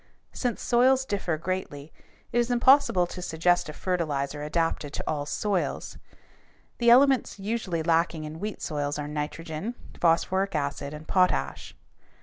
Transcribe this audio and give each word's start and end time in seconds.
Since 0.33 0.63
soils 0.63 1.05
differ 1.05 1.37
greatly, 1.37 1.93
it 2.31 2.39
is 2.39 2.49
impossible 2.49 3.05
to 3.05 3.21
suggest 3.21 3.69
a 3.69 3.73
fertilizer 3.73 4.41
adapted 4.41 4.93
to 4.93 5.03
all 5.05 5.27
soils. 5.27 5.99
The 6.79 6.89
elements 6.89 7.37
usually 7.37 7.83
lacking 7.83 8.23
in 8.23 8.39
wheat 8.39 8.63
soils 8.63 8.97
are 8.97 9.07
nitrogen, 9.07 9.75
phosphoric 9.99 10.55
acid, 10.55 10.91
and 10.95 11.07
potash. 11.07 11.75